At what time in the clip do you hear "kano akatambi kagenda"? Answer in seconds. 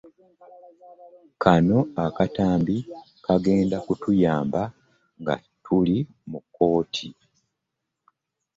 1.41-3.77